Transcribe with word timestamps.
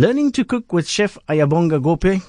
Learning 0.00 0.32
to 0.32 0.44
cook 0.46 0.72
with 0.72 0.88
Chef 0.88 1.18
Ayabonga 1.28 1.78
Gope. 1.82 2.22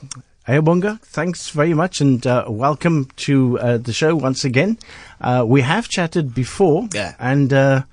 Ayabonga, 0.46 1.00
thanks 1.02 1.50
very 1.52 1.74
much 1.74 2.02
and 2.02 2.28
uh, 2.28 2.44
welcome 2.50 3.06
to 3.16 3.58
uh, 3.60 3.78
the 3.78 3.94
show 3.94 4.14
once 4.14 4.44
again. 4.44 4.78
Uh, 5.22 5.46
we 5.48 5.62
have 5.62 5.88
chatted 5.88 6.34
before, 6.36 6.90
Yeah. 6.94 7.16
and 7.18 7.54
uh, 7.54 7.84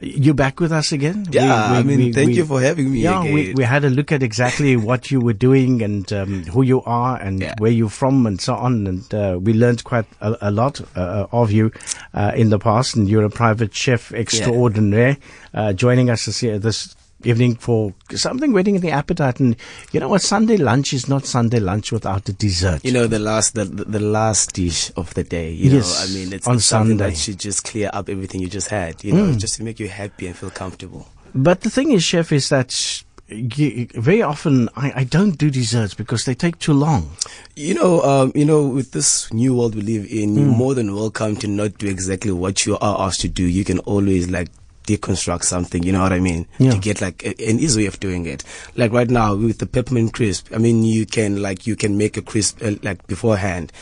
you're 0.00 0.32
back 0.32 0.58
with 0.58 0.72
us 0.72 0.90
again. 0.92 1.26
Yeah, 1.30 1.42
We- 1.42 1.72
we- 1.72 1.78
I 1.78 1.82
mean, 1.82 1.98
we- 1.98 2.12
thank 2.14 2.30
you 2.34 2.46
for 2.46 2.62
having 2.62 2.90
me 2.92 3.00
Yeah, 3.00 3.20
again. 3.20 3.34
we, 3.34 3.52
we 3.54 3.64
had 3.64 3.84
a 3.84 3.90
look 3.90 4.10
at 4.10 4.22
exactly 4.22 4.74
what 4.88 5.10
you 5.10 5.20
were 5.20 5.34
doing 5.34 5.82
and 5.82 6.10
um, 6.14 6.44
who 6.44 6.62
you 6.62 6.80
are 6.84 7.20
and 7.20 7.40
Yeah. 7.42 7.54
where 7.58 7.72
you're 7.72 7.90
from 7.90 8.24
and 8.26 8.40
so 8.40 8.54
on. 8.54 8.86
And 8.86 9.12
uh, 9.14 9.38
we 9.38 9.52
learned 9.52 9.84
quite 9.84 10.06
a, 10.22 10.34
a 10.40 10.50
lot 10.50 10.80
uh, 10.96 11.26
of 11.30 11.52
you 11.52 11.72
uh, 12.14 12.32
in 12.34 12.48
the 12.48 12.58
past. 12.58 12.96
And 12.96 13.06
you're 13.06 13.24
a 13.24 13.30
private 13.30 13.74
chef 13.74 14.12
extraordinaire, 14.14 15.18
uh, 15.52 15.74
joining 15.74 16.08
us 16.08 16.24
this, 16.24 16.42
year, 16.42 16.58
this 16.58 16.94
evening 17.24 17.56
for 17.56 17.92
something 18.14 18.52
waiting 18.52 18.74
in 18.74 18.80
the 18.82 18.90
appetite. 18.90 19.40
And 19.40 19.56
you 19.92 20.00
know 20.00 20.08
what? 20.08 20.22
Sunday 20.22 20.56
lunch 20.56 20.92
is 20.92 21.08
not 21.08 21.24
Sunday 21.26 21.60
lunch 21.60 21.92
without 21.92 22.28
a 22.28 22.32
dessert. 22.32 22.84
You 22.84 22.92
know, 22.92 23.06
the 23.06 23.18
last 23.18 23.54
the, 23.54 23.64
the 23.64 24.00
last 24.00 24.52
dish 24.54 24.90
of 24.96 25.12
the 25.14 25.24
day. 25.24 25.50
You 25.50 25.70
Yes, 25.70 25.98
know, 25.98 26.04
I 26.04 26.14
mean, 26.24 26.32
it's, 26.32 26.46
on 26.46 26.60
something 26.60 26.98
Sunday. 26.98 27.10
that 27.12 27.16
should 27.18 27.38
just 27.38 27.64
clear 27.64 27.90
up 27.92 28.08
everything 28.08 28.40
you 28.40 28.48
just 28.48 28.68
had. 28.68 29.02
You 29.04 29.12
know, 29.12 29.32
just 29.32 29.56
to 29.56 29.62
make 29.64 29.78
you 29.80 29.88
happy 29.88 30.26
and 30.26 30.36
feel 30.36 30.50
comfortable. 30.50 31.08
But 31.34 31.62
the 31.62 31.70
thing 31.70 31.92
is, 31.92 32.04
chef, 32.04 32.30
is 32.32 32.48
that 32.50 33.02
very 33.30 34.20
often 34.22 34.68
I, 34.76 34.92
I 34.96 35.04
don't 35.04 35.38
do 35.38 35.50
desserts 35.50 35.94
because 35.94 36.24
they 36.26 36.34
take 36.34 36.58
too 36.58 36.74
long. 36.74 37.10
You 37.56 37.74
know, 37.74 38.02
um, 38.02 38.32
you 38.34 38.44
know, 38.44 38.66
with 38.68 38.92
this 38.92 39.32
new 39.32 39.54
world 39.54 39.74
we 39.74 39.82
live 39.82 40.06
in, 40.10 40.34
Hmm. 40.34 40.38
you're 40.38 40.46
more 40.56 40.74
than 40.74 40.94
welcome 40.94 41.36
to 41.36 41.46
not 41.48 41.78
do 41.78 41.86
exactly 41.86 42.32
what 42.32 42.66
you 42.66 42.76
are 42.78 43.06
asked 43.06 43.20
to 43.22 43.28
do. 43.28 43.44
You 43.44 43.64
can 43.64 43.78
always 43.80 44.28
like 44.30 44.48
deconstruct 44.84 45.44
something. 45.44 45.82
You 45.82 45.92
know 45.92 46.02
what 46.02 46.12
I 46.12 46.20
mean? 46.20 46.46
Yeah. 46.58 46.72
To 46.72 46.78
get 46.78 47.00
like 47.00 47.24
a, 47.24 47.30
an 47.48 47.58
easy 47.58 47.82
way 47.82 47.86
of 47.86 48.00
doing 48.00 48.26
it. 48.26 48.44
Like 48.76 48.92
right 48.92 49.08
now 49.10 49.34
with 49.34 49.58
the 49.58 49.66
peppermint 49.66 50.12
crisp. 50.12 50.48
I 50.54 50.58
mean, 50.58 50.82
you 50.82 51.06
can 51.06 51.42
like 51.42 51.66
you 51.66 51.76
can 51.76 51.96
make 51.98 52.16
a 52.16 52.22
crisp 52.22 52.62
uh, 52.62 52.72
like 52.82 53.06
beforehand. 53.06 53.72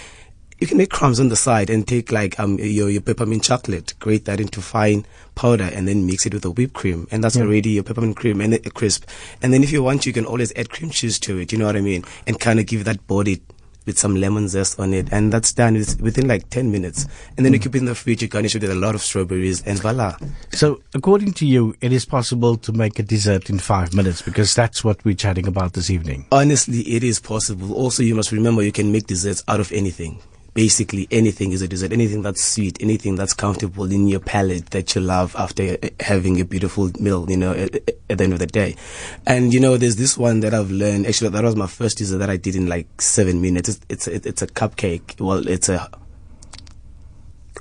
You 0.59 0.67
can 0.67 0.77
make 0.77 0.91
crumbs 0.91 1.19
on 1.19 1.31
the 1.31 1.37
side 1.37 1.71
and 1.71 1.89
take 1.89 2.13
like 2.13 2.39
um 2.39 2.59
your 2.59 2.91
your 2.91 3.01
peppermint 3.01 3.45
chocolate, 3.45 3.95
grate 3.99 4.27
that 4.27 4.41
into 4.41 4.61
fine 4.61 5.07
powder, 5.35 5.71
and 5.73 5.89
then 5.89 6.07
mix 6.07 6.27
it 6.27 6.35
with 6.35 6.43
the 6.43 6.51
whipped 6.51 6.75
cream, 6.75 7.09
and 7.11 7.25
that's 7.25 7.39
already 7.39 7.71
your 7.71 7.83
peppermint 7.83 8.17
cream 8.17 8.43
and 8.43 8.53
a 8.53 8.71
crisp. 8.71 9.09
And 9.41 9.55
then 9.55 9.63
if 9.63 9.73
you 9.73 9.83
want, 9.83 10.05
you 10.05 10.13
can 10.13 10.27
always 10.27 10.53
add 10.57 10.69
cream 10.69 10.91
cheese 10.91 11.19
to 11.21 11.39
it. 11.39 11.51
You 11.51 11.59
know 11.59 11.65
what 11.65 11.77
I 11.77 11.81
mean? 11.81 12.05
And 12.27 12.39
kind 12.39 12.61
of 12.61 12.67
give 12.67 12.85
that 12.85 13.07
body 13.07 13.41
with 13.87 13.99
some 13.99 14.17
lemon 14.17 14.49
zest 14.49 14.79
on 14.79 14.95
it, 14.95 15.13
and 15.13 15.33
that's 15.33 15.53
done 15.53 15.75
with, 15.75 16.01
within 16.01 16.29
like 16.29 16.49
ten 16.51 16.71
minutes. 16.71 17.07
And 17.37 17.45
then 17.45 17.53
mm. 17.53 17.57
you 17.57 17.61
keep 17.61 17.75
it 17.75 17.79
in 17.79 17.85
the 17.85 17.95
fridge. 17.95 18.23
You 18.23 18.29
garnish 18.29 18.55
it 18.55 18.63
with 18.63 18.71
a 18.71 18.75
lot 18.75 18.95
of 18.95 19.03
strawberries, 19.03 19.63
and 19.67 19.79
voila. 19.81 20.17
So, 20.53 20.81
according 20.95 21.33
to 21.35 21.47
you, 21.47 21.75
it 21.81 21.93
is 21.93 22.05
possible 22.05 22.57
to 22.59 22.73
make 22.73 22.99
a 22.99 23.03
dessert 23.03 23.51
in 23.51 23.59
five 23.59 23.95
minutes 23.95 24.23
because 24.23 24.55
that's 24.55 24.85
what 24.85 25.05
we're 25.05 25.15
chatting 25.15 25.47
about 25.47 25.73
this 25.73 25.91
evening. 25.91 26.27
Honestly, 26.33 26.81
it 26.81 27.05
is 27.05 27.21
possible. 27.21 27.75
Also, 27.75 28.03
you 28.03 28.15
must 28.15 28.33
remember 28.33 28.63
you 28.63 28.73
can 28.73 28.93
make 28.93 29.07
desserts 29.07 29.43
out 29.49 29.61
of 29.61 29.73
anything. 29.73 30.21
Basically, 30.53 31.07
anything 31.11 31.53
is 31.53 31.63
a 31.63 31.69
dessert. 31.69 31.93
Anything 31.93 32.23
that's 32.23 32.43
sweet, 32.43 32.77
anything 32.83 33.15
that's 33.15 33.35
comfortable 33.35 33.91
in 33.91 34.09
your 34.09 34.21
palate 34.21 34.71
that 34.71 34.95
you 34.95 35.01
love 35.01 35.37
after 35.37 35.77
having 36.01 36.41
a 36.41 36.45
beautiful 36.45 36.91
meal, 36.99 37.31
you 37.31 37.37
know, 37.37 37.53
at, 37.53 37.75
at 38.11 38.19
the 38.19 38.25
end 38.25 38.33
of 38.33 38.39
the 38.41 38.47
day. 38.47 38.75
And, 39.27 39.55
you 39.55 39.61
know, 39.61 39.77
there's 39.77 39.97
this 39.97 40.19
one 40.19 40.41
that 40.41 40.53
I've 40.53 40.71
learned. 40.71 41.07
Actually, 41.07 41.31
that 41.31 41.45
was 41.45 41.57
my 41.57 41.67
first 41.69 41.99
dessert 41.99 42.19
that 42.19 42.31
I 42.31 42.37
did 42.37 42.57
in 42.57 42.67
like 42.67 43.01
seven 43.01 43.41
minutes. 43.41 43.69
It's, 43.69 43.81
it's, 43.89 44.09
a, 44.09 44.29
it's 44.29 44.43
a 44.43 44.47
cupcake. 44.47 45.21
Well, 45.21 45.47
it's 45.47 45.69
a 45.69 45.89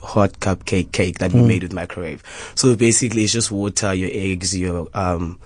hot 0.01 0.33
cupcake 0.39 0.91
cake 0.91 1.19
that 1.19 1.33
we 1.33 1.41
made 1.41 1.61
with 1.61 1.73
microwave. 1.73 2.23
So 2.55 2.75
basically, 2.75 3.23
it's 3.23 3.33
just 3.33 3.51
water, 3.51 3.93
your 3.93 4.09
eggs, 4.11 4.57
your 4.57 4.87
um, 4.93 5.39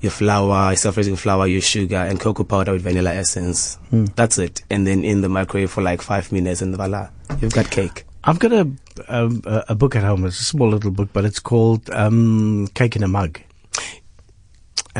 your 0.00 0.10
flour, 0.10 0.74
self-raising 0.76 1.16
flour, 1.16 1.46
your 1.46 1.60
sugar, 1.60 1.96
and 1.96 2.18
cocoa 2.18 2.44
powder 2.44 2.72
with 2.72 2.82
vanilla 2.82 3.12
essence. 3.12 3.78
That's 3.90 4.38
it. 4.38 4.62
And 4.70 4.86
then 4.86 5.04
in 5.04 5.20
the 5.20 5.28
microwave 5.28 5.70
for 5.70 5.82
like 5.82 6.02
five 6.02 6.32
minutes, 6.32 6.62
and 6.62 6.74
voila, 6.74 7.10
you've 7.40 7.52
got 7.52 7.70
cake. 7.70 8.04
I've 8.22 8.38
got 8.38 8.52
a, 8.52 8.70
um, 9.08 9.42
a 9.46 9.64
a 9.68 9.74
book 9.74 9.96
at 9.96 10.02
home. 10.02 10.26
It's 10.26 10.40
a 10.40 10.44
small 10.44 10.68
little 10.68 10.90
book, 10.90 11.08
but 11.12 11.24
it's 11.24 11.38
called 11.38 11.88
um, 11.90 12.68
Cake 12.74 12.96
in 12.96 13.02
a 13.02 13.08
Mug. 13.08 13.40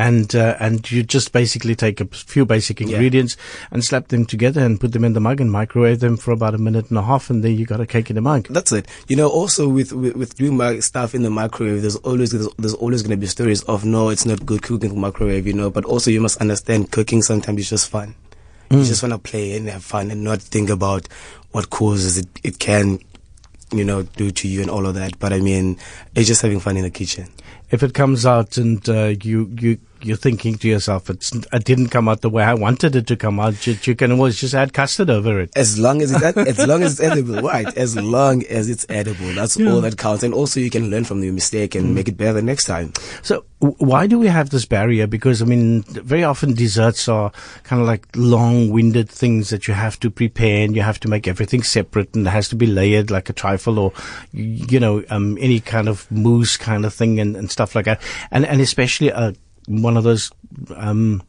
And 0.01 0.33
uh, 0.33 0.55
and 0.59 0.89
you 0.89 1.03
just 1.03 1.31
basically 1.31 1.75
take 1.75 2.01
a 2.01 2.05
few 2.05 2.43
basic 2.43 2.81
ingredients 2.81 3.37
and 3.69 3.83
slap 3.83 4.07
them 4.07 4.25
together 4.25 4.65
and 4.65 4.79
put 4.79 4.93
them 4.93 5.03
in 5.03 5.13
the 5.13 5.19
mug 5.19 5.39
and 5.39 5.51
microwave 5.51 5.99
them 5.99 6.17
for 6.17 6.31
about 6.31 6.55
a 6.55 6.57
minute 6.57 6.89
and 6.89 6.97
a 6.97 7.03
half, 7.03 7.29
and 7.29 7.43
then 7.43 7.55
you 7.55 7.67
got 7.67 7.79
a 7.79 7.85
cake 7.85 8.09
in 8.09 8.17
a 8.17 8.21
mug. 8.21 8.47
That's 8.49 8.71
it. 8.71 8.87
You 9.07 9.15
know, 9.15 9.29
also 9.29 9.69
with 9.69 9.93
with, 9.93 10.15
with 10.15 10.35
doing 10.37 10.57
my 10.57 10.79
stuff 10.79 11.13
in 11.13 11.21
the 11.21 11.29
microwave, 11.29 11.81
there's 11.81 11.97
always 11.97 12.31
there's, 12.31 12.49
there's 12.57 12.73
always 12.73 13.03
going 13.03 13.11
to 13.11 13.17
be 13.17 13.27
stories 13.27 13.61
of 13.65 13.85
no, 13.85 14.09
it's 14.09 14.25
not 14.25 14.43
good 14.43 14.63
cooking 14.63 14.89
in 14.89 14.95
the 14.95 15.01
microwave. 15.01 15.45
You 15.45 15.53
know, 15.53 15.69
but 15.69 15.85
also 15.85 16.09
you 16.09 16.19
must 16.19 16.41
understand 16.41 16.89
cooking 16.89 17.21
sometimes 17.21 17.59
is 17.59 17.69
just 17.69 17.89
fun. 17.89 18.15
You 18.71 18.83
just 18.83 19.03
want 19.03 19.13
to 19.13 19.19
play 19.19 19.55
and 19.55 19.67
have 19.67 19.83
fun 19.83 20.09
and 20.09 20.23
not 20.23 20.41
think 20.41 20.69
about 20.69 21.07
what 21.51 21.69
causes 21.69 22.17
it. 22.17 22.27
It 22.41 22.57
can, 22.57 22.99
you 23.71 23.83
know, 23.83 24.03
do 24.03 24.31
to 24.31 24.47
you 24.47 24.61
and 24.61 24.69
all 24.71 24.87
of 24.87 24.95
that. 24.95 25.19
But 25.19 25.33
I 25.33 25.41
mean, 25.41 25.77
it's 26.15 26.27
just 26.27 26.41
having 26.41 26.61
fun 26.61 26.77
in 26.77 26.83
the 26.83 26.89
kitchen. 26.89 27.27
If 27.69 27.83
it 27.83 27.93
comes 27.93 28.25
out 28.25 28.57
and 28.57 28.81
uh, 28.89 29.13
you 29.21 29.53
you 29.59 29.77
you're 30.03 30.17
thinking 30.17 30.57
to 30.59 30.67
yourself, 30.67 31.09
it's 31.09 31.31
it 31.33 31.63
didn't 31.63 31.89
come 31.89 32.09
out 32.09 32.21
the 32.21 32.29
way 32.29 32.43
I 32.43 32.53
wanted 32.53 32.95
it 32.95 33.07
to 33.07 33.15
come 33.15 33.39
out, 33.39 33.65
you, 33.67 33.77
you 33.83 33.95
can 33.95 34.11
always 34.11 34.39
just 34.39 34.53
add 34.53 34.73
custard 34.73 35.09
over 35.09 35.39
it. 35.39 35.51
As 35.55 35.79
long 35.79 36.01
as 36.01 36.11
it's 36.11 36.23
as 36.23 36.67
long 36.67 36.83
as 36.83 36.99
it's 36.99 37.11
edible, 37.11 37.41
right? 37.41 37.75
As 37.77 37.95
long 37.95 38.43
as 38.45 38.69
it's 38.69 38.85
edible, 38.89 39.33
that's 39.33 39.59
all 39.59 39.81
that 39.81 39.97
counts. 39.97 40.23
And 40.23 40.33
also, 40.33 40.59
you 40.59 40.69
can 40.69 40.89
learn 40.89 41.03
from 41.03 41.23
your 41.23 41.33
mistake 41.33 41.75
and 41.75 41.93
make 41.95 42.07
it 42.07 42.17
better 42.17 42.41
next 42.41 42.65
time. 42.65 42.93
So 43.21 43.45
why 43.61 44.07
do 44.07 44.17
we 44.17 44.27
have 44.27 44.49
this 44.49 44.65
barrier? 44.65 45.05
Because 45.05 45.41
I 45.41 45.45
mean, 45.45 45.83
very 45.83 46.23
often 46.23 46.53
desserts 46.53 47.07
are 47.07 47.31
kind 47.63 47.81
of 47.81 47.87
like 47.87 48.07
long-winded 48.15 49.07
things 49.07 49.49
that 49.51 49.67
you 49.67 49.75
have 49.75 49.99
to 49.99 50.09
prepare, 50.09 50.65
and 50.65 50.75
you 50.75 50.81
have 50.81 50.99
to 51.01 51.07
make 51.07 51.27
everything 51.27 51.61
separate, 51.61 52.15
and 52.15 52.25
it 52.25 52.31
has 52.31 52.49
to 52.49 52.55
be 52.55 52.65
layered 52.65 53.11
like 53.11 53.29
a 53.29 53.33
trifle, 53.33 53.77
or 53.77 53.93
you 54.33 54.79
know, 54.79 55.03
um, 55.09 55.37
any 55.39 55.59
kind 55.59 55.87
of 55.87 56.09
mousse 56.09 56.57
kind 56.57 56.85
of 56.85 56.93
thing, 56.93 57.19
and, 57.19 57.35
and 57.35 57.51
stuff 57.51 57.75
like 57.75 57.85
that. 57.85 58.01
And 58.31 58.45
and 58.45 58.61
especially 58.61 59.11
uh, 59.11 59.33
one 59.67 59.97
of 59.97 60.03
those 60.03 60.31
um, 60.75 61.21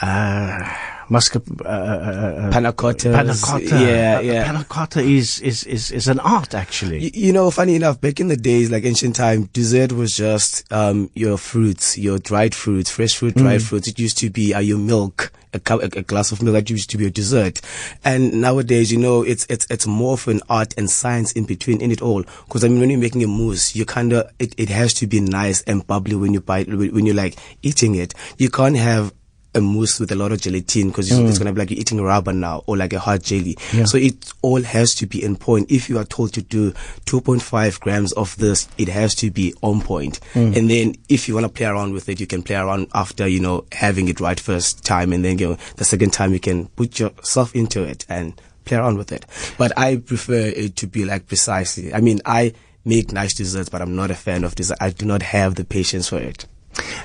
uh, 0.00 0.76
muscat. 1.08 1.42
Uh, 1.64 1.68
uh, 1.68 1.70
uh, 1.70 2.50
Panna 2.52 2.72
cottas. 2.72 3.12
Panna 3.14 3.34
cotta. 3.42 3.64
Yeah, 3.84 4.16
Uh, 4.18 4.20
yeah. 4.20 4.44
Panna 4.44 4.64
cotta 4.64 5.00
is, 5.00 5.40
is, 5.40 5.64
is, 5.64 5.90
is 5.90 6.08
an 6.08 6.20
art, 6.20 6.54
actually. 6.54 6.98
Y- 7.00 7.10
You 7.14 7.32
know, 7.32 7.50
funny 7.50 7.74
enough, 7.76 8.00
back 8.00 8.20
in 8.20 8.28
the 8.28 8.36
days, 8.36 8.70
like 8.70 8.84
ancient 8.84 9.16
time, 9.16 9.44
dessert 9.52 9.92
was 9.92 10.16
just 10.16 10.70
um, 10.72 11.10
your 11.14 11.38
fruits, 11.38 11.96
your 11.98 12.18
dried 12.18 12.54
fruits, 12.54 12.90
fresh 12.90 13.16
fruit, 13.16 13.34
dried 13.36 13.62
fruits. 13.62 13.88
It 13.88 13.98
used 13.98 14.18
to 14.18 14.30
be 14.30 14.52
uh, 14.54 14.60
your 14.60 14.78
milk, 14.78 15.32
a, 15.56 15.98
a 15.98 16.02
glass 16.02 16.32
of 16.32 16.42
milk. 16.42 16.54
That 16.54 16.70
used 16.70 16.90
to 16.90 16.98
be 16.98 17.06
a 17.06 17.10
dessert. 17.10 17.60
And 18.04 18.40
nowadays, 18.40 18.92
you 18.92 18.98
know, 18.98 19.22
it's 19.22 19.46
it's 19.48 19.66
it's 19.70 19.86
more 19.86 20.14
of 20.14 20.28
an 20.28 20.40
art 20.48 20.74
and 20.76 20.90
science 20.90 21.32
in 21.32 21.44
between 21.44 21.80
in 21.80 21.90
it 21.90 22.02
all. 22.02 22.22
Because 22.46 22.64
I 22.64 22.68
mean, 22.68 22.80
when 22.80 22.90
you're 22.90 22.98
making 23.00 23.24
a 23.24 23.28
mousse, 23.28 23.74
you 23.74 23.84
kind 23.84 24.12
of 24.12 24.30
it, 24.38 24.54
it 24.58 24.68
has 24.68 24.94
to 24.94 25.06
be 25.06 25.20
nice 25.20 25.62
and 25.62 25.86
bubbly 25.86 26.16
when 26.16 26.34
you 26.34 26.40
bite 26.40 26.68
when 26.68 27.06
you're 27.06 27.14
like 27.14 27.36
eating 27.62 27.94
it. 27.94 28.14
You 28.38 28.50
can't 28.50 28.76
have 28.76 29.12
a 29.56 29.60
mousse 29.60 29.98
with 29.98 30.12
a 30.12 30.14
lot 30.14 30.32
of 30.32 30.40
gelatin 30.40 30.88
because 30.88 31.10
it's, 31.10 31.18
it's 31.18 31.38
mm. 31.38 31.42
going 31.42 31.46
to 31.46 31.52
be 31.52 31.60
like 31.60 31.70
you're 31.70 31.80
eating 31.80 32.00
rubber 32.00 32.32
now 32.32 32.62
or 32.66 32.76
like 32.76 32.92
a 32.92 32.98
hard 32.98 33.22
jelly. 33.22 33.56
So 33.86 33.98
it 33.98 34.32
all 34.42 34.62
has 34.62 34.94
to 34.96 35.06
be 35.06 35.22
in 35.22 35.36
point. 35.36 35.70
If 35.70 35.88
you 35.88 35.98
are 35.98 36.04
told 36.04 36.32
to 36.34 36.42
do 36.42 36.72
2.5 37.06 37.80
grams 37.80 38.12
of 38.12 38.36
this, 38.36 38.68
it 38.78 38.88
has 38.88 39.14
to 39.16 39.30
be 39.30 39.54
on 39.62 39.80
point. 39.80 40.20
Mm. 40.34 40.56
And 40.56 40.70
then 40.70 40.94
if 41.08 41.28
you 41.28 41.34
want 41.34 41.44
to 41.44 41.52
play 41.52 41.66
around 41.66 41.92
with 41.92 42.08
it, 42.08 42.20
you 42.20 42.26
can 42.26 42.42
play 42.42 42.56
around 42.56 42.88
after, 42.94 43.26
you 43.26 43.40
know, 43.40 43.64
having 43.72 44.08
it 44.08 44.20
right 44.20 44.38
first 44.38 44.84
time. 44.84 45.12
And 45.12 45.24
then, 45.24 45.38
you 45.38 45.48
know, 45.48 45.58
the 45.76 45.84
second 45.84 46.12
time 46.12 46.32
you 46.32 46.40
can 46.40 46.66
put 46.68 46.98
yourself 46.98 47.54
into 47.54 47.82
it 47.82 48.04
and 48.08 48.40
play 48.64 48.76
around 48.76 48.98
with 48.98 49.12
it. 49.12 49.24
But 49.56 49.76
I 49.78 49.96
prefer 49.96 50.52
it 50.54 50.76
to 50.76 50.86
be 50.86 51.04
like 51.04 51.26
precisely. 51.26 51.94
I 51.94 52.00
mean, 52.00 52.20
I 52.26 52.52
make 52.84 53.12
nice 53.12 53.34
desserts, 53.34 53.68
but 53.68 53.82
I'm 53.82 53.96
not 53.96 54.10
a 54.10 54.14
fan 54.14 54.44
of 54.44 54.54
dessert. 54.54 54.78
I 54.80 54.90
do 54.90 55.06
not 55.06 55.22
have 55.22 55.54
the 55.54 55.64
patience 55.64 56.08
for 56.08 56.18
it. 56.18 56.46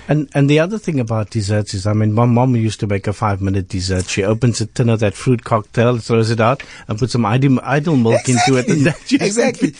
And 0.07 0.29
and 0.33 0.49
the 0.49 0.59
other 0.59 0.77
thing 0.77 0.99
about 0.99 1.29
desserts 1.29 1.73
is, 1.73 1.87
I 1.87 1.93
mean, 1.93 2.13
my 2.13 2.25
mom 2.25 2.55
used 2.55 2.79
to 2.81 2.87
make 2.87 3.07
a 3.07 3.13
five 3.13 3.41
minute 3.41 3.67
dessert. 3.67 4.05
She 4.05 4.23
opens 4.23 4.59
a 4.61 4.65
tin 4.65 4.89
of 4.89 4.99
that 4.99 5.13
fruit 5.13 5.43
cocktail, 5.43 5.97
throws 5.97 6.29
it 6.29 6.39
out, 6.39 6.63
and 6.87 6.99
puts 6.99 7.13
some 7.13 7.25
Ideal, 7.25 7.59
Ideal 7.61 7.95
milk 7.95 8.27
into 8.27 8.57
it. 8.57 8.67
And 8.67 8.85
that 8.87 9.11
exactly. 9.11 9.73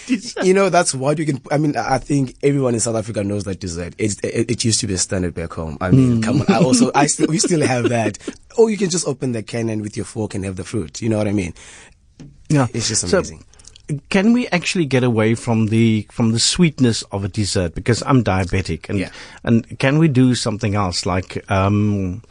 You 0.44 0.54
know, 0.54 0.70
that's 0.70 0.94
what 0.94 1.18
you 1.20 1.26
can. 1.26 1.42
I 1.52 1.58
mean, 1.58 1.76
I 1.76 1.98
think 1.98 2.36
everyone 2.44 2.74
in 2.74 2.80
South 2.80 2.96
Africa 2.96 3.24
knows 3.24 3.44
that 3.46 3.60
dessert. 3.60 3.94
It, 3.98 4.24
it, 4.24 4.52
it 4.52 4.66
used 4.66 4.80
to 4.82 4.88
be 4.88 4.94
a 4.94 4.98
standard 4.98 5.34
back 5.34 5.54
home. 5.54 5.78
I 5.82 5.92
mean, 5.92 6.22
mm. 6.22 6.24
come 6.24 6.42
on. 6.42 6.52
I 6.52 6.64
also, 6.64 6.92
I 6.96 7.06
still, 7.08 7.28
we 7.28 7.40
still 7.40 7.66
have 7.66 7.90
that. 7.90 8.18
Or 8.58 8.70
you 8.70 8.78
can 8.78 8.90
just 8.90 9.08
open 9.08 9.32
the 9.32 9.44
can 9.44 9.70
and 9.70 9.82
with 9.82 9.98
your 9.98 10.06
fork 10.06 10.36
and 10.36 10.46
have 10.46 10.56
the 10.56 10.64
fruit. 10.64 11.02
You 11.02 11.10
know 11.10 11.18
what 11.18 11.28
I 11.28 11.34
mean? 11.34 11.54
Yeah. 12.50 12.68
It's 12.74 12.88
just 12.88 13.08
So, 13.08 13.18
amazing. 13.18 13.46
Can 14.10 14.34
we 14.34 14.48
actually 14.48 14.86
get 14.86 15.04
away 15.04 15.36
from 15.36 15.68
the 15.68 16.08
from 16.12 16.32
the 16.32 16.40
sweetness 16.40 17.04
of 17.12 17.24
a 17.24 17.28
dessert? 17.28 17.76
Because 17.76 18.04
I'm 18.06 18.24
diabetic, 18.24 18.90
and 18.90 19.00
Yeah. 19.00 19.10
and 19.44 19.66
can 19.80 19.98
we 20.00 20.08
do 20.08 20.36
something 20.36 20.76
else 20.76 21.06
like 21.06 21.44
um, 21.52 22.22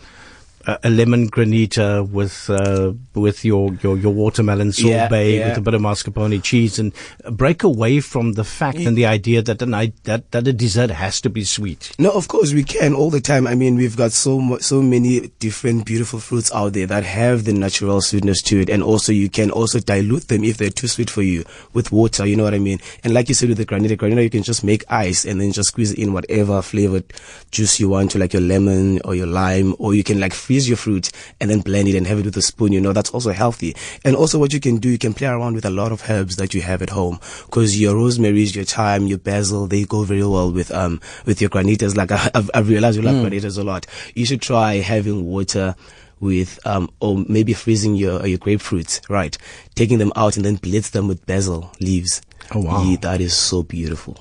a, 0.70 0.78
a 0.84 0.90
lemon 0.90 1.28
granita 1.28 2.08
with 2.08 2.48
uh, 2.50 2.92
with 3.14 3.44
your, 3.44 3.74
your, 3.82 3.96
your 3.96 4.12
watermelon 4.12 4.72
sorbet 4.72 5.36
yeah. 5.36 5.48
with 5.48 5.58
a 5.58 5.60
bit 5.60 5.74
of 5.74 5.80
mascarpone 5.80 6.42
cheese 6.42 6.78
and 6.78 6.92
break 7.30 7.62
away 7.62 8.00
from 8.00 8.34
the 8.34 8.44
fact 8.44 8.78
and 8.78 8.96
the 8.96 9.06
idea 9.06 9.42
that 9.42 9.60
an, 9.62 9.70
that 10.04 10.30
that 10.30 10.46
a 10.46 10.52
dessert 10.52 10.90
has 10.90 11.20
to 11.20 11.30
be 11.30 11.44
sweet. 11.44 11.92
No, 11.98 12.10
of 12.10 12.28
course 12.28 12.52
we 12.52 12.64
can 12.64 12.94
all 12.94 13.10
the 13.10 13.20
time. 13.20 13.46
I 13.46 13.54
mean, 13.54 13.76
we've 13.76 13.96
got 13.96 14.12
so 14.12 14.58
so 14.58 14.82
many 14.82 15.28
different 15.38 15.86
beautiful 15.86 16.20
fruits 16.20 16.52
out 16.52 16.72
there 16.72 16.86
that 16.86 17.04
have 17.04 17.44
the 17.44 17.52
natural 17.52 18.00
sweetness 18.00 18.42
to 18.42 18.60
it, 18.60 18.70
and 18.70 18.82
also 18.82 19.12
you 19.12 19.28
can 19.28 19.50
also 19.50 19.80
dilute 19.80 20.28
them 20.28 20.44
if 20.44 20.56
they're 20.56 20.70
too 20.70 20.88
sweet 20.88 21.10
for 21.10 21.22
you 21.22 21.44
with 21.72 21.92
water. 21.92 22.26
You 22.26 22.36
know 22.36 22.44
what 22.44 22.54
I 22.54 22.58
mean? 22.58 22.78
And 23.04 23.14
like 23.14 23.28
you 23.28 23.34
said 23.34 23.48
with 23.48 23.58
the 23.58 23.66
granita, 23.66 23.96
granita 23.96 24.22
you 24.22 24.30
can 24.30 24.42
just 24.42 24.64
make 24.64 24.84
ice 24.88 25.24
and 25.24 25.40
then 25.40 25.52
just 25.52 25.68
squeeze 25.70 25.92
in 25.92 26.12
whatever 26.12 26.62
flavored 26.62 27.12
juice 27.50 27.80
you 27.80 27.88
want 27.88 28.12
to, 28.12 28.18
like 28.18 28.32
your 28.32 28.42
lemon 28.42 29.00
or 29.04 29.14
your 29.14 29.26
lime, 29.26 29.74
or 29.78 29.94
you 29.94 30.04
can 30.04 30.20
like 30.20 30.32
freeze 30.32 30.59
your 30.68 30.76
fruit 30.76 31.10
and 31.40 31.50
then 31.50 31.60
blend 31.60 31.88
it 31.88 31.96
and 31.96 32.06
have 32.06 32.18
it 32.18 32.24
with 32.24 32.36
a 32.36 32.42
spoon. 32.42 32.72
You 32.72 32.80
know, 32.80 32.92
that's 32.92 33.10
also 33.10 33.32
healthy. 33.32 33.74
And 34.04 34.16
also 34.16 34.38
what 34.38 34.52
you 34.52 34.60
can 34.60 34.76
do, 34.78 34.88
you 34.88 34.98
can 34.98 35.14
play 35.14 35.28
around 35.28 35.54
with 35.54 35.64
a 35.64 35.70
lot 35.70 35.92
of 35.92 36.08
herbs 36.10 36.36
that 36.36 36.54
you 36.54 36.62
have 36.62 36.82
at 36.82 36.90
home 36.90 37.18
because 37.46 37.80
your 37.80 37.94
rosemary's, 37.94 38.54
your 38.54 38.64
thyme, 38.64 39.06
your 39.06 39.18
basil, 39.18 39.66
they 39.66 39.84
go 39.84 40.02
very 40.04 40.24
well 40.24 40.50
with, 40.52 40.70
um, 40.72 41.00
with 41.26 41.40
your 41.40 41.50
granitas. 41.50 41.96
Like 41.96 42.10
I, 42.12 42.30
I've, 42.34 42.50
I've 42.54 42.68
realized 42.68 42.96
you 42.96 43.02
like 43.02 43.14
Mm. 43.16 43.28
granitas 43.30 43.58
a 43.58 43.62
lot. 43.62 43.86
You 44.14 44.24
should 44.26 44.42
try 44.42 44.74
having 44.76 45.24
water 45.26 45.74
with, 46.20 46.58
um, 46.66 46.90
or 47.00 47.24
maybe 47.28 47.52
freezing 47.54 47.94
your, 47.96 48.26
your 48.26 48.38
grapefruits, 48.38 49.00
right? 49.08 49.36
Taking 49.74 49.98
them 49.98 50.12
out 50.16 50.36
and 50.36 50.44
then 50.44 50.56
blitz 50.56 50.90
them 50.90 51.08
with 51.08 51.24
basil 51.26 51.72
leaves. 51.80 52.20
Oh, 52.54 52.60
wow. 52.60 52.82
Yeah, 52.84 52.96
that 53.00 53.20
is 53.20 53.32
so 53.34 53.62
beautiful. 53.62 54.18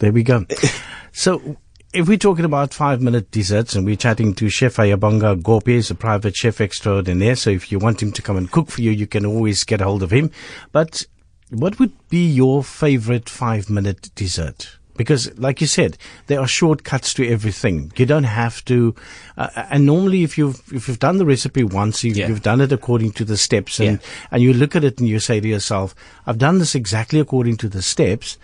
There 0.00 0.12
we 0.12 0.22
go. 0.22 0.44
so, 1.12 1.56
if 1.94 2.08
we're 2.08 2.18
talking 2.18 2.44
about 2.44 2.74
five 2.74 3.00
minute 3.00 3.30
desserts 3.30 3.74
and 3.76 3.86
we're 3.86 3.96
chatting 3.96 4.34
to 4.34 4.48
Chef 4.48 4.76
Ayabonga 4.76 5.40
Gope, 5.40 5.68
he's 5.68 5.90
a 5.90 5.94
private 5.94 6.34
chef 6.34 6.60
extraordinaire. 6.60 7.36
So, 7.36 7.50
if 7.50 7.70
you 7.70 7.78
want 7.78 8.02
him 8.02 8.10
to 8.12 8.22
come 8.22 8.36
and 8.36 8.50
cook 8.50 8.68
for 8.68 8.82
you, 8.82 8.90
you 8.90 9.06
can 9.06 9.24
always 9.24 9.62
get 9.62 9.80
a 9.80 9.84
hold 9.84 10.02
of 10.02 10.10
him. 10.10 10.30
But 10.72 11.06
what 11.50 11.78
would 11.78 11.92
be 12.08 12.26
your 12.26 12.64
favorite 12.64 13.28
five 13.28 13.70
minute 13.70 14.10
dessert? 14.16 14.76
Because, 14.96 15.36
like 15.38 15.60
you 15.60 15.66
said, 15.66 15.96
there 16.26 16.40
are 16.40 16.46
shortcuts 16.46 17.14
to 17.14 17.28
everything. 17.28 17.92
You 17.96 18.06
don't 18.06 18.24
have 18.24 18.64
to. 18.66 18.94
Uh, 19.36 19.48
and 19.70 19.86
normally, 19.86 20.22
if 20.24 20.36
you've 20.36 20.60
if 20.72 20.88
you've 20.88 20.98
done 21.00 21.18
the 21.18 21.26
recipe 21.26 21.62
once, 21.64 22.02
you, 22.02 22.12
Yeah. 22.12 22.28
you've 22.28 22.42
done 22.42 22.60
it 22.60 22.72
according 22.72 23.12
to 23.12 23.24
the 23.24 23.36
steps, 23.36 23.78
and 23.78 23.98
Yeah. 24.00 24.06
and 24.32 24.42
you 24.42 24.52
look 24.52 24.74
at 24.74 24.84
it 24.84 24.98
and 24.98 25.08
you 25.08 25.20
say 25.20 25.38
to 25.40 25.48
yourself, 25.48 25.94
"I've 26.26 26.38
done 26.38 26.58
this 26.58 26.74
exactly 26.74 27.20
according 27.20 27.56
to 27.58 27.68
the 27.68 27.82
steps." 27.82 28.36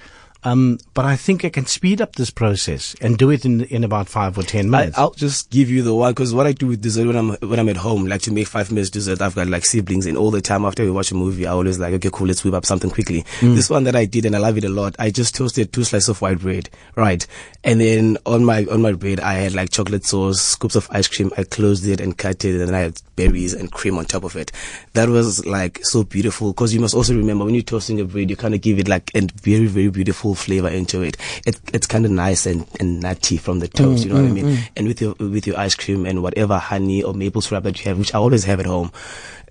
Um, 0.43 0.79
but 0.95 1.05
I 1.05 1.17
think 1.17 1.45
I 1.45 1.51
can 1.51 1.67
speed 1.67 2.01
up 2.01 2.17
this 2.17 2.31
process 2.31 2.97
and 3.01 3.19
do 3.19 3.31
it 3.31 3.45
in 3.45 3.63
in 3.65 3.85
about 3.85 4.09
five 4.09 4.39
or 4.39 4.43
ten 4.43 4.71
minutes. 4.71 4.97
I'll 4.97 5.11
just 5.11 5.51
give 5.51 5.69
you 5.69 5.83
the 5.83 5.95
one 5.95 6.13
because 6.13 6.33
what 6.33 6.47
I 6.47 6.53
do 6.53 6.69
with 6.69 6.81
dessert 6.81 7.07
when 7.07 7.17
I'm 7.17 7.31
when 7.49 7.59
I'm 7.59 7.69
at 7.69 7.77
home, 7.77 8.07
like 8.07 8.23
to 8.23 8.33
make 8.33 8.47
five 8.47 8.71
minutes 8.71 8.91
dessert, 8.91 9.21
I've 9.21 9.35
got 9.35 9.49
like 9.49 9.67
siblings, 9.67 10.07
and 10.07 10.17
all 10.17 10.31
the 10.31 10.41
time 10.41 10.65
after 10.65 10.83
we 10.83 10.91
watch 10.91 11.11
a 11.11 11.15
movie, 11.15 11.47
I 11.47 11.53
always 11.53 11.79
like, 11.79 11.93
okay, 11.95 12.11
cool, 12.13 12.27
let's 12.27 12.43
whip 12.43 12.55
up 12.55 12.65
something 12.65 12.91
quickly. 12.91 13.25
This 13.41 13.69
one 13.69 13.85
that 13.85 13.97
I 13.97 14.07
did, 14.07 14.25
and 14.25 14.35
I 14.35 14.39
love 14.39 14.57
it 14.57 14.65
a 14.65 14.69
lot. 14.71 14.97
I 14.99 15.11
just 15.11 15.35
toasted 15.35 15.73
two 15.73 15.85
slices 15.85 16.09
of 16.09 16.23
white 16.23 16.39
bread, 16.39 16.71
right, 16.97 17.27
and 17.63 17.81
then 17.81 18.17
on 18.25 18.45
my 18.45 18.65
on 18.71 18.81
my 18.81 18.93
bread, 18.93 19.21
I 19.21 19.35
had 19.35 19.55
like 19.55 19.71
chocolate 19.71 20.05
sauce, 20.07 20.41
scoops 20.41 20.75
of 20.77 20.89
ice 20.91 21.09
cream. 21.09 21.31
I 21.37 21.45
closed 21.45 21.87
it 21.87 22.01
and 22.01 22.17
cut 22.17 22.45
it, 22.45 22.59
and 22.59 22.69
then 22.69 22.75
I 22.75 22.81
had 22.81 23.03
berries 23.17 23.53
and 23.53 23.71
cream 23.71 23.99
on 23.99 24.07
top 24.07 24.25
of 24.25 24.37
it. 24.37 24.53
That 24.95 25.11
was 25.11 25.45
like 25.45 25.85
so 25.85 26.03
beautiful 26.03 26.53
because 26.53 26.73
you 26.73 26.81
must 26.81 26.95
also 26.95 27.15
remember 27.15 27.45
when 27.45 27.55
you're 27.55 27.63
toasting 27.63 27.99
your 27.99 28.07
bread, 28.07 28.31
you 28.31 28.37
kind 28.37 28.55
of 28.55 28.63
give 28.63 28.79
it 28.79 28.89
like 28.89 29.11
a 29.15 29.21
very 29.43 29.67
very 29.67 29.91
beautiful 29.91 30.30
flavor 30.35 30.69
into 30.69 31.03
it. 31.03 31.17
It 31.47 31.61
it's 31.73 31.87
kind 31.87 32.05
of 32.05 32.11
nice 32.11 32.47
and, 32.47 32.67
and 32.79 33.01
nutty 33.01 33.37
from 33.37 33.61
the 33.61 33.69
toast. 33.69 34.03
Mm, 34.03 34.07
you 34.07 34.13
know 34.13 34.23
what 34.23 34.25
I 34.25 34.29
mm, 34.29 34.35
mean? 34.35 34.45
Mm. 34.47 34.69
And 34.77 34.89
with 34.89 35.01
your 35.01 35.15
with 35.19 35.47
your 35.47 35.59
ice 35.59 35.75
cream 35.75 36.07
and 36.07 36.23
whatever 36.23 36.59
honey 36.59 37.03
or 37.03 37.15
maple 37.15 37.43
syrup 37.43 37.65
that 37.65 37.79
you 37.79 37.89
have, 37.89 37.99
which 37.99 38.15
I 38.15 38.19
always 38.19 38.45
have 38.45 38.61
at 38.61 38.67
home, 38.67 38.93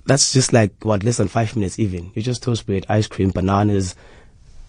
that's 0.06 0.34
just 0.34 0.54
like 0.54 0.74
what 0.84 1.04
less 1.04 1.18
than 1.18 1.28
five 1.28 1.56
minutes 1.56 1.80
even. 1.80 2.12
You 2.16 2.22
just 2.22 2.44
toast 2.44 2.66
bread, 2.66 2.86
ice 2.90 3.08
cream, 3.08 3.31
bananas. 3.31 3.96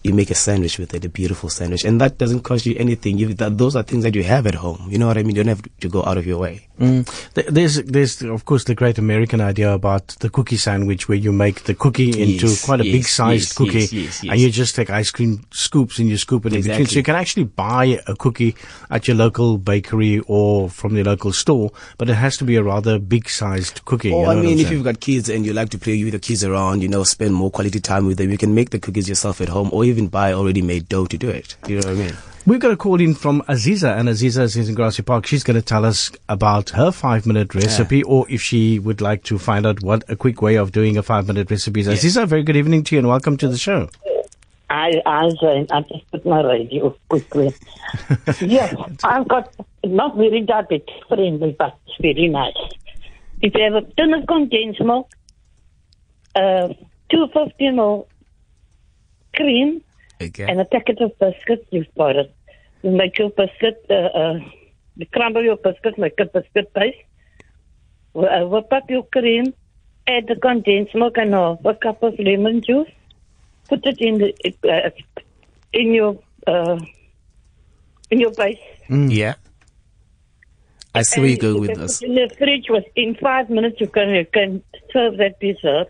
You 0.03 0.13
make 0.13 0.31
a 0.31 0.35
sandwich 0.35 0.79
with 0.79 0.93
it, 0.93 1.05
a 1.05 1.09
beautiful 1.09 1.49
sandwich, 1.49 1.83
and 1.85 2.01
that 2.01 2.17
doesn't 2.17 2.41
cost 2.41 2.65
you 2.65 2.75
anything. 2.77 3.17
You, 3.17 3.33
that, 3.35 3.57
those 3.57 3.75
are 3.75 3.83
things 3.83 4.03
that 4.03 4.15
you 4.15 4.23
have 4.23 4.47
at 4.47 4.55
home. 4.55 4.87
You 4.89 4.97
know 4.97 5.07
what 5.07 5.17
I 5.17 5.23
mean? 5.23 5.35
You 5.35 5.43
don't 5.43 5.57
have 5.57 5.79
to 5.79 5.89
go 5.89 6.03
out 6.03 6.17
of 6.17 6.25
your 6.25 6.39
way. 6.39 6.67
Mm. 6.79 7.05
There's, 7.33 7.83
there's 7.83 8.23
of 8.23 8.45
course 8.45 8.63
the 8.63 8.73
great 8.73 8.97
American 8.97 9.39
idea 9.41 9.71
about 9.71 10.07
the 10.19 10.29
cookie 10.29 10.57
sandwich, 10.57 11.07
where 11.07 11.17
you 11.17 11.31
make 11.31 11.63
the 11.65 11.75
cookie 11.75 12.09
into 12.09 12.47
Yes, 12.47 12.65
quite 12.65 12.81
a 12.81 12.85
yes, 12.85 12.93
big-sized 12.93 13.49
yes, 13.49 13.53
cookie, 13.53 13.79
yes, 13.79 14.23
yes. 14.23 14.23
and 14.23 14.39
you 14.39 14.49
just 14.49 14.75
take 14.75 14.89
ice 14.89 15.11
cream 15.11 15.45
scoops 15.51 15.99
and 15.99 16.09
you 16.09 16.17
scoop 16.17 16.45
it 16.47 16.53
in 16.53 16.63
between. 16.63 16.87
So 16.87 16.95
you 16.95 17.03
can 17.03 17.15
actually 17.15 17.43
buy 17.43 17.99
a 18.07 18.15
cookie 18.15 18.55
at 18.89 19.07
your 19.07 19.15
local 19.17 19.59
bakery 19.59 20.19
or 20.27 20.69
from 20.69 20.95
your 20.95 21.05
local 21.05 21.31
store, 21.33 21.71
but 21.99 22.09
it 22.09 22.15
has 22.15 22.37
to 22.37 22.43
be 22.43 22.55
a 22.55 22.63
rather 22.63 22.97
big-sized 22.97 23.85
cookie. 23.85 24.09
you 24.09 24.15
know 24.15 24.31
I 24.31 24.35
mean, 24.35 24.57
if 24.57 24.71
you've 24.71 24.83
got 24.83 24.99
kids 24.99 25.29
and 25.29 25.45
you 25.45 25.53
like 25.53 25.69
to 25.69 25.77
play 25.77 26.03
with 26.03 26.13
the 26.13 26.19
kids 26.19 26.43
around, 26.43 26.81
you 26.81 26.87
know, 26.87 27.03
spend 27.03 27.35
more 27.35 27.51
quality 27.51 27.79
time 27.79 28.07
with 28.07 28.17
them, 28.17 28.31
you 28.31 28.37
can 28.39 28.55
make 28.55 28.71
the 28.71 28.79
cookies 28.79 29.07
yourself 29.07 29.39
at 29.41 29.49
home, 29.49 29.69
or 29.71 29.85
even 29.91 30.07
buy 30.07 30.33
already 30.33 30.61
made 30.61 30.89
dough 30.89 31.05
to 31.05 31.17
do 31.17 31.29
it. 31.29 31.55
You 31.67 31.79
know 31.79 31.89
what 31.89 31.97
I 31.97 31.99
mean? 31.99 32.17
We've 32.47 32.59
got 32.59 32.71
a 32.71 32.75
call 32.75 32.99
in 32.99 33.13
from 33.13 33.43
Aziza, 33.43 33.95
and 33.95 34.09
Aziza 34.09 34.41
is 34.41 34.57
in 34.57 34.73
Grassy 34.73 35.03
Park. 35.03 35.27
She's 35.27 35.43
going 35.43 35.55
to 35.55 35.61
tell 35.61 35.85
us 35.85 36.11
about 36.27 36.71
her 36.71 36.91
five 36.91 37.27
minute 37.27 37.53
recipe, 37.53 38.01
or 38.01 38.25
if 38.29 38.41
she 38.41 38.79
would 38.79 38.99
like 38.99 39.23
to 39.25 39.37
find 39.37 39.67
out 39.67 39.83
what 39.83 40.03
a 40.09 40.15
quick 40.15 40.41
way 40.41 40.55
of 40.55 40.71
doing 40.71 40.97
a 40.97 41.03
five 41.03 41.27
minute 41.27 41.51
recipe 41.51 41.81
is. 41.81 41.87
Aziza, 41.87 42.25
very 42.25 42.41
good 42.41 42.55
evening 42.55 42.83
to 42.85 42.95
you, 42.95 42.99
and 42.99 43.07
welcome 43.07 43.37
to 43.37 43.47
the 43.47 43.57
show. 43.59 43.89
I, 44.71 44.93
I, 45.05 45.29
I 45.69 45.81
just 45.81 46.09
put 46.11 46.25
my 46.25 46.41
radio 46.41 46.95
quickly. 47.09 47.53
yes, 48.41 48.75
I've 49.03 49.27
got 49.27 49.53
not 49.83 50.15
very 50.15 50.43
diabetic 50.43 50.89
friendly, 51.07 51.55
but 51.59 51.77
it's 51.85 51.97
very 52.01 52.27
nice. 52.27 52.55
If 53.41 53.53
you 53.53 53.63
have 53.63 53.83
a 53.83 53.85
tin 53.95 54.13
of 54.13 54.25
condensed 54.27 54.81
milk, 54.81 55.11
uh, 56.35 56.69
250 57.11 57.65
ml 57.65 58.07
cream, 59.41 59.81
Okay. 60.21 60.45
and 60.49 60.59
a 60.61 60.65
packet 60.65 61.01
of 61.01 61.17
biscuits, 61.19 61.65
you've 61.71 61.93
got 61.97 62.15
it. 62.15 62.33
You 62.83 62.91
make 62.91 63.17
your 63.17 63.29
biscuit, 63.29 63.83
uh, 63.89 63.93
uh, 64.21 64.39
you 64.97 65.05
crumble 65.07 65.43
your 65.43 65.57
biscuit, 65.57 65.97
make 65.97 66.19
a 66.19 66.25
biscuit 66.25 66.73
paste. 66.73 66.97
Uh, 68.13 68.45
whip 68.45 68.71
up 68.73 68.89
your 68.89 69.03
cream, 69.03 69.53
add 70.07 70.27
the 70.27 70.35
condensed 70.35 70.93
milk 70.95 71.17
and 71.17 71.33
half 71.33 71.63
a 71.65 71.73
cup 71.73 72.03
of 72.03 72.19
lemon 72.19 72.61
juice. 72.61 72.89
Put 73.69 73.85
it 73.85 73.99
in 74.01 74.17
the 74.17 74.29
uh, 74.69 74.89
in 75.73 75.93
your 75.93 76.19
uh, 76.45 76.77
in 78.09 78.19
your 78.19 78.31
base. 78.31 78.59
yeah. 78.89 79.35
I 80.93 81.03
see 81.03 81.21
where 81.21 81.29
you're 81.29 81.33
And 81.35 81.41
going 81.41 81.55
you 81.55 81.61
with 81.61 81.69
can 81.71 81.79
this. 81.81 82.01
In 82.01 82.15
the 82.15 82.29
fridge, 82.37 82.67
within 82.69 83.15
five 83.15 83.49
minutes, 83.49 83.79
you 83.79 83.87
can 83.87 84.09
you 84.13 84.25
can 84.25 84.61
serve 84.91 85.15
that 85.17 85.39
dessert. 85.39 85.87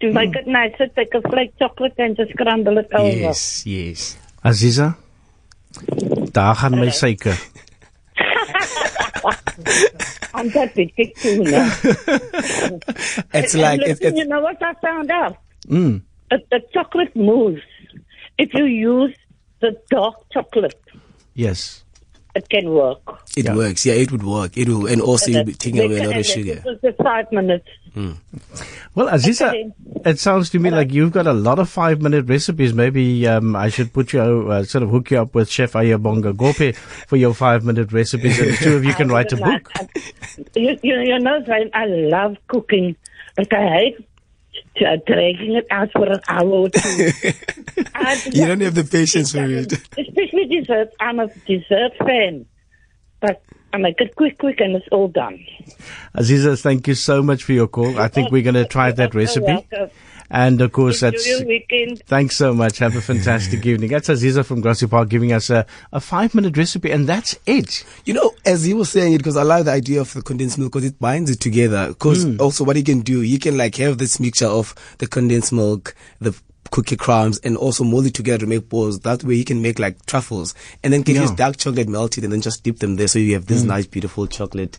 To 0.00 0.12
make 0.12 0.34
it 0.36 0.46
nicer, 0.46 0.88
take 0.94 1.14
a 1.14 1.20
flake 1.28 1.52
chocolate 1.58 1.94
and 1.98 2.16
just 2.16 2.34
crumble 2.36 2.78
it 2.78 2.88
over. 2.92 3.16
Yes, 3.16 3.62
yes. 3.64 4.18
Aziza, 4.42 4.96
daar 6.32 6.54
gaan 6.54 6.78
my 6.78 6.90
suiker. 6.90 7.34
I'm 10.34 10.50
that 10.50 10.74
big 10.74 11.14
too 11.16 11.42
now. 11.42 11.70
It's 13.32 13.54
like, 13.54 13.80
listen, 13.80 13.90
it's, 13.90 14.00
it's, 14.00 14.18
you 14.18 14.26
know 14.26 14.40
what 14.40 14.62
I 14.62 14.74
found 14.82 15.10
out? 15.10 15.36
Mm. 15.68 16.02
A, 16.30 16.38
the 16.50 16.60
chocolate 16.72 17.14
moves. 17.16 17.62
If 18.36 18.52
you 18.52 18.64
use 18.64 19.14
the 19.60 19.80
dark 19.90 20.14
chocolate, 20.32 20.80
Yes. 21.34 21.83
It 22.34 22.48
can 22.48 22.70
work. 22.70 22.98
it 23.36 23.44
Yeah. 23.46 23.54
works. 23.56 23.86
Yeah, 23.86 23.94
it 23.94 24.10
would 24.12 24.22
work. 24.24 24.56
It 24.56 24.68
will, 24.68 24.86
and 24.86 25.00
also 25.00 25.30
you'll 25.30 25.44
be 25.44 25.54
taking 25.54 25.80
away 25.84 25.98
a 26.04 26.08
lot 26.08 26.16
of 26.18 26.26
sugar. 26.26 26.54
This 26.56 26.64
was 26.64 26.78
the 26.82 26.92
five 27.02 27.30
minutes. 27.32 27.68
Well, 28.94 29.08
Aziza, 29.08 29.48
Okay. 29.48 29.70
it 30.04 30.18
sounds 30.18 30.50
to 30.50 30.58
me 30.58 30.70
like 30.70 30.92
you've 30.92 31.12
got 31.12 31.26
a 31.26 31.32
lot 31.32 31.58
of 31.58 31.68
five 31.68 32.00
minute 32.02 32.26
recipes. 32.28 32.72
Maybe 32.74 33.26
um, 33.26 33.54
I 33.56 33.68
should 33.68 33.92
put 33.92 34.12
you, 34.12 34.20
uh, 34.50 34.64
sort 34.64 34.82
of 34.82 34.90
hook 34.90 35.10
you 35.12 35.20
up 35.20 35.34
with 35.34 35.48
Chef 35.50 35.72
Ayabonga 35.72 36.36
Gope 36.36 36.74
for 37.06 37.16
your 37.16 37.34
five 37.34 37.64
minute 37.64 37.92
recipes, 37.92 38.38
and 38.40 38.50
the 38.52 38.56
two 38.56 38.76
of 38.76 38.84
you 38.84 38.94
can 38.94 39.10
I 39.12 39.14
write 39.14 39.32
a 39.32 39.36
like- 39.36 39.64
book. 39.64 39.72
I- 39.76 39.88
You, 40.56 40.78
you, 40.82 41.00
you 41.00 41.18
know, 41.20 41.40
I 41.74 41.86
love 41.86 42.36
cooking, 42.48 42.96
but 43.36 43.52
I 43.52 43.68
hate 43.68 43.96
to, 43.98 44.04
Uh, 44.80 44.96
dragging 45.06 45.54
it 45.54 45.66
out 45.70 45.88
for 45.92 46.04
an 46.04 46.20
hour 46.28 46.48
or 46.48 46.68
two. 46.68 46.80
I- 47.94 48.20
You 48.32 48.46
don't 48.46 48.60
have 48.60 48.74
the 48.74 48.82
patience 48.84 49.30
for 49.32 49.44
it. 49.44 49.72
Especially 49.72 50.46
dessert. 50.50 50.88
I'm 51.00 51.20
a 51.20 51.28
dessert 51.46 51.92
fan. 51.98 52.46
But 53.20 53.42
I 53.72 53.76
make 53.78 54.00
it 54.00 54.14
quick, 54.16 54.38
quick, 54.38 54.60
and 54.60 54.74
it's 54.76 54.86
all 54.90 55.08
done. 55.08 55.44
Aziza, 56.16 56.60
thank 56.60 56.86
you 56.88 56.94
so 56.94 57.22
much 57.22 57.44
for 57.44 57.52
your 57.52 57.68
call. 57.68 57.98
I 57.98 58.08
think 58.08 58.30
we're 58.30 58.42
going 58.42 58.54
to 58.54 58.66
try 58.66 58.90
that 58.92 59.14
You're 59.14 59.22
recipe. 59.22 59.66
Welcome. 60.30 60.44
And 60.44 60.60
of 60.60 60.72
course, 60.72 61.02
Enjoy 61.02 61.10
that's. 61.10 61.28
your 61.28 61.46
weekend. 61.46 62.02
Thanks 62.06 62.36
so 62.36 62.52
much. 62.54 62.78
Have 62.78 62.96
a 62.96 63.00
fantastic 63.00 63.64
evening. 63.66 63.90
That's 63.90 64.08
Aziza 64.08 64.44
from 64.44 64.60
Grassy 64.60 64.86
Park 64.86 65.08
giving 65.08 65.32
us 65.32 65.50
a, 65.50 65.66
a 65.92 66.00
five 66.00 66.34
minute 66.34 66.56
recipe, 66.56 66.90
and 66.90 67.08
that's 67.08 67.36
it. 67.46 67.84
You 68.04 68.14
know, 68.14 68.34
as 68.44 68.64
he 68.64 68.74
was 68.74 68.90
saying 68.90 69.14
it, 69.14 69.18
because 69.18 69.36
I 69.36 69.42
like 69.42 69.64
the 69.64 69.72
idea 69.72 70.00
of 70.00 70.12
the 70.12 70.22
condensed 70.22 70.58
milk 70.58 70.72
because 70.72 70.86
it 70.86 70.98
binds 70.98 71.30
it 71.30 71.40
together. 71.40 71.88
Because 71.88 72.24
mm. 72.24 72.40
also 72.40 72.64
what 72.64 72.76
you 72.76 72.84
can 72.84 73.00
do, 73.00 73.22
you 73.22 73.38
can 73.38 73.56
like 73.56 73.76
have 73.76 73.98
this 73.98 74.20
mixture 74.20 74.46
of 74.46 74.74
the 74.98 75.06
condensed 75.06 75.52
milk, 75.52 75.94
the 76.20 76.34
cookie 76.70 76.96
crumbs, 76.96 77.38
and 77.44 77.56
also 77.56 77.84
mold 77.84 78.06
it 78.06 78.14
together 78.14 78.38
to 78.38 78.46
make 78.46 78.68
balls. 78.68 79.00
That 79.00 79.22
way 79.22 79.34
you 79.34 79.44
can 79.44 79.62
make 79.62 79.78
like 79.78 80.04
truffles. 80.06 80.54
And 80.82 80.92
then 80.92 81.04
can 81.04 81.14
Yeah. 81.14 81.22
use 81.22 81.30
dark 81.30 81.56
chocolate 81.56 81.88
melted 81.88 82.24
and 82.24 82.32
then 82.32 82.40
just 82.40 82.62
dip 82.62 82.78
them 82.78 82.96
there. 82.96 83.08
So 83.08 83.18
you 83.18 83.34
have 83.34 83.46
this 83.46 83.62
mm. 83.62 83.66
nice, 83.66 83.86
beautiful 83.86 84.26
chocolate 84.26 84.78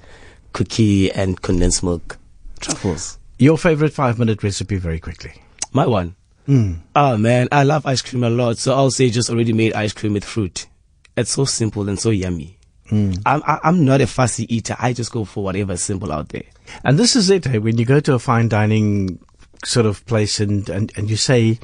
cookie 0.53 1.11
and 1.11 1.41
condensed 1.41 1.83
milk 1.83 2.17
truffles. 2.59 3.17
Your 3.37 3.57
favorite 3.57 3.93
five 3.93 4.17
minute 4.17 4.43
recipe, 4.43 4.77
very 4.77 4.99
quickly. 4.99 5.33
My 5.73 5.85
one. 5.85 6.15
Mm. 6.47 6.79
Oh 6.95 7.17
man, 7.17 7.47
I 7.51 7.63
love 7.63 7.85
ice 7.85 8.01
cream 8.01 8.23
a 8.23 8.29
lot. 8.29 8.57
So 8.57 8.73
I'll 8.73 8.91
say 8.91 9.09
just 9.09 9.29
already 9.29 9.53
made 9.53 9.73
ice 9.73 9.93
cream 9.93 10.13
with 10.13 10.23
fruit. 10.23 10.67
It's 11.17 11.31
so 11.31 11.45
simple 11.45 11.89
and 11.89 11.99
so 11.99 12.11
yummy. 12.11 12.57
Mm. 12.91 13.21
I'm 13.25 13.41
I'm 13.45 13.83
not 13.83 14.01
a 14.01 14.07
fussy 14.07 14.53
eater. 14.53 14.75
I 14.79 14.93
just 14.93 15.11
go 15.11 15.25
for 15.25 15.43
whatever's 15.43 15.81
simple 15.81 16.11
out 16.11 16.29
there. 16.29 16.43
And 16.83 16.99
this 16.99 17.15
is 17.15 17.29
it. 17.29 17.45
Hey, 17.45 17.59
when 17.59 17.77
you 17.77 17.85
go 17.85 17.99
to 17.99 18.13
a 18.13 18.19
fine 18.19 18.47
dining 18.47 19.19
sort 19.63 19.85
of 19.85 20.05
place 20.05 20.39
and, 20.39 20.67
and, 20.69 20.91
and 20.95 21.09
you 21.09 21.15
say, 21.15 21.59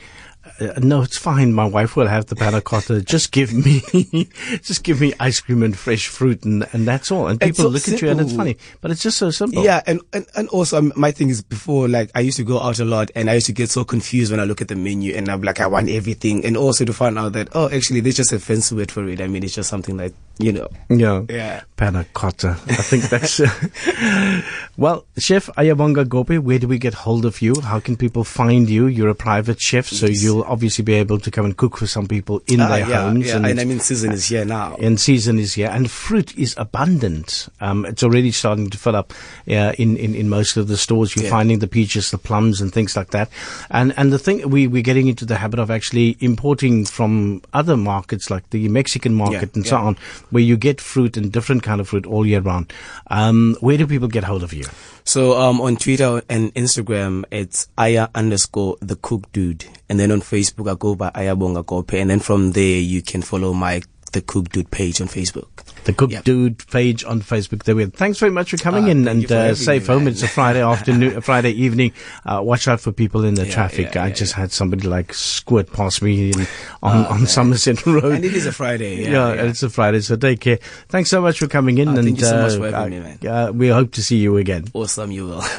uh, 0.61 0.79
no, 0.79 1.01
it's 1.01 1.17
fine. 1.17 1.53
My 1.53 1.65
wife 1.65 1.95
will 1.95 2.07
have 2.07 2.27
the 2.27 2.35
panna 2.35 2.61
cotta. 2.61 3.01
Just 3.05 3.31
give 3.31 3.53
me, 3.53 3.81
just 4.61 4.83
give 4.83 5.01
me 5.01 5.13
ice 5.19 5.39
cream 5.39 5.63
and 5.63 5.77
fresh 5.77 6.07
fruit, 6.07 6.43
and, 6.43 6.67
and 6.71 6.87
that's 6.87 7.11
all. 7.11 7.27
And 7.27 7.39
people 7.39 7.65
so 7.65 7.69
look 7.69 7.87
at 7.87 8.01
you, 8.01 8.09
and 8.09 8.21
it's 8.21 8.33
funny, 8.33 8.57
but 8.79 8.91
it's 8.91 9.01
just 9.01 9.17
so 9.17 9.31
simple. 9.31 9.63
Yeah, 9.63 9.81
and, 9.85 10.01
and 10.13 10.25
and 10.35 10.47
also 10.49 10.77
um, 10.77 10.93
my 10.95 11.11
thing 11.11 11.29
is 11.29 11.41
before 11.41 11.87
like 11.87 12.11
I 12.15 12.21
used 12.21 12.37
to 12.37 12.43
go 12.43 12.59
out 12.59 12.79
a 12.79 12.85
lot 12.85 13.11
and 13.15 13.29
I 13.29 13.35
used 13.35 13.47
to 13.47 13.53
get 13.53 13.69
so 13.69 13.83
confused 13.83 14.31
when 14.31 14.39
I 14.39 14.43
look 14.43 14.61
at 14.61 14.67
the 14.67 14.75
menu 14.75 15.13
and 15.13 15.29
I'm 15.29 15.41
like 15.41 15.59
I 15.59 15.67
want 15.67 15.89
everything 15.89 16.45
and 16.45 16.57
also 16.57 16.85
to 16.85 16.93
find 16.93 17.17
out 17.17 17.33
that 17.33 17.49
oh 17.53 17.69
actually 17.69 17.99
there's 17.99 18.17
just 18.17 18.33
a 18.33 18.39
fancy 18.39 18.75
word 18.75 18.91
for 18.91 19.07
it. 19.07 19.21
I 19.21 19.27
mean 19.27 19.43
it's 19.43 19.55
just 19.55 19.69
something 19.69 19.97
like 19.97 20.13
you 20.41 20.51
know. 20.51 20.67
yeah, 20.89 21.23
Yeah. 21.29 21.61
Panna 21.77 22.05
cotta. 22.13 22.51
I 22.67 22.75
think 22.75 23.03
that's. 23.09 23.39
Uh, 23.39 24.41
well, 24.77 25.05
Chef 25.17 25.47
Ayabonga 25.57 26.07
Gope, 26.07 26.37
where 26.43 26.59
do 26.59 26.67
we 26.67 26.77
get 26.77 26.93
hold 26.93 27.25
of 27.25 27.41
you? 27.41 27.53
How 27.63 27.79
can 27.79 27.95
people 27.97 28.23
find 28.23 28.69
you? 28.69 28.85
You're 28.87 29.09
a 29.09 29.15
private 29.15 29.59
chef, 29.59 29.87
so 29.87 30.05
Yes. 30.05 30.21
you'll 30.23 30.43
obviously 30.43 30.83
be 30.83 30.93
able 30.93 31.19
to 31.19 31.31
come 31.31 31.45
and 31.45 31.57
cook 31.57 31.77
for 31.77 31.87
some 31.87 32.07
people 32.07 32.41
in 32.47 32.61
Ah, 32.61 32.67
their 32.69 32.87
yeah, 32.87 33.01
homes. 33.03 33.27
yeah, 33.27 33.37
and 33.37 33.45
and, 33.47 33.59
I 33.59 33.63
mean 33.65 33.79
season 33.79 34.11
is 34.11 34.27
here 34.27 34.45
now. 34.45 34.75
and 34.79 34.99
season 34.99 35.39
is 35.39 35.53
here, 35.53 35.69
and 35.71 35.89
fruit 35.89 36.37
is 36.37 36.53
abundant. 36.57 37.47
Um, 37.59 37.85
it's 37.85 38.03
already 38.03 38.31
starting 38.31 38.69
to 38.69 38.77
fill 38.77 38.95
up 38.95 39.13
uh, 39.49 39.73
in, 39.77 39.97
in 39.97 40.13
in 40.15 40.29
most 40.29 40.57
of 40.57 40.67
the 40.67 40.77
stores. 40.77 41.15
You're 41.15 41.25
Yeah. 41.25 41.31
finding 41.31 41.59
the 41.59 41.67
peaches, 41.67 42.11
the 42.11 42.17
plums, 42.17 42.61
and 42.61 42.71
things 42.71 42.95
like 42.95 43.09
that. 43.11 43.29
And 43.69 43.93
and 43.97 44.13
the 44.13 44.19
thing 44.19 44.47
we 44.49 44.67
we're 44.67 44.83
getting 44.83 45.07
into 45.07 45.25
the 45.25 45.37
habit 45.37 45.59
of 45.59 45.71
actually 45.71 46.15
importing 46.19 46.85
from 46.85 47.41
other 47.53 47.75
markets, 47.77 48.29
like 48.29 48.49
the 48.51 48.67
Mexican 48.69 49.13
market 49.15 49.49
Yeah, 49.53 49.55
and 49.55 49.65
so 49.67 49.77
on, 49.77 49.97
where 50.31 50.43
you 50.43 50.57
get 50.57 50.81
fruit 50.81 51.15
and 51.17 51.31
different 51.31 51.63
kind 51.63 51.79
of 51.79 51.87
fruit 51.89 52.05
all 52.05 52.25
year 52.25 52.41
round. 52.41 52.73
Um, 53.07 53.55
where 53.59 53.77
do 53.77 53.85
people 53.85 54.07
get 54.07 54.23
hold 54.23 54.43
of 54.43 54.53
you? 54.53 54.65
So 55.03 55.39
um 55.39 55.61
on 55.61 55.77
Twitter 55.77 56.21
and 56.29 56.53
Instagram 56.55 57.23
it's 57.31 57.67
Aya 57.77 58.09
underscore 58.15 58.77
the 58.81 58.95
cook 58.95 59.31
dude. 59.31 59.65
And 59.89 59.99
then 59.99 60.11
on 60.11 60.21
Facebook 60.21 60.71
I 60.71 60.75
go 60.75 60.95
by 60.95 61.11
Ayabonga 61.11 61.65
Gope 61.65 61.93
and 61.93 62.09
then 62.09 62.19
from 62.19 62.51
there 62.53 62.79
you 62.79 63.01
can 63.01 63.21
follow 63.21 63.53
my 63.53 63.81
the 64.13 64.21
cook 64.21 64.49
dude 64.49 64.71
page 64.71 65.01
on 65.01 65.07
Facebook. 65.07 65.63
The 65.83 65.93
Cook 65.93 66.11
Yep. 66.11 66.23
Dude 66.25 66.67
page 66.67 67.03
on 67.03 67.21
Facebook. 67.21 67.63
There 67.63 67.75
we 67.75 67.83
are. 67.83 67.87
Thanks 67.89 68.19
very 68.19 68.31
much 68.31 68.51
for 68.51 68.57
coming 68.57 68.85
Ah, 68.85 68.89
in 68.89 69.07
and 69.07 69.31
uh, 69.31 69.55
safe 69.55 69.87
home. 69.87 70.07
It's 70.07 70.21
a 70.21 70.27
Friday 70.27 70.61
afternoon, 70.61 71.17
a 71.17 71.21
Friday 71.21 71.51
evening. 71.51 71.91
Uh, 72.23 72.39
watch 72.43 72.67
out 72.67 72.79
for 72.79 72.91
people 72.91 73.23
in 73.23 73.33
the 73.33 73.47
Yeah, 73.47 73.51
traffic. 73.53 73.95
yeah, 73.95 74.03
I 74.03 74.07
yeah, 74.07 74.13
just 74.13 74.33
had 74.33 74.51
somebody 74.51 74.87
like 74.87 75.11
squirt 75.13 75.73
past 75.73 76.03
me 76.03 76.29
in, 76.31 76.41
on, 76.83 77.05
Oh, 77.07 77.13
on. 77.13 77.25
Somerset 77.27 77.83
Road. 77.87 78.13
And 78.13 78.25
it 78.25 78.33
is 78.35 78.45
a 78.45 78.51
Friday. 78.51 79.09
yeah, 79.09 79.31
it's 79.31 79.63
a 79.63 79.69
Friday, 79.71 80.01
so 80.01 80.15
take 80.15 80.39
care. 80.41 80.57
Thanks 80.89 81.09
so 81.09 81.19
much 81.19 81.39
for 81.39 81.47
coming 81.47 81.79
in, 81.79 81.87
Ah, 81.87 81.95
and 81.95 82.03
thank 82.05 82.19
you 82.19 82.25
so 82.25 82.41
much 82.43 82.51
uh, 82.53 82.57
for 82.57 82.71
having 82.71 82.99
uh, 82.99 83.03
me, 83.03 83.17
man. 83.23 83.27
uh, 83.47 83.51
we 83.51 83.67
hope 83.69 83.91
to 83.93 84.03
see 84.03 84.17
you 84.17 84.37
again. 84.37 84.65
awesome 84.73 85.09
you 85.11 85.25
will. 85.27 85.43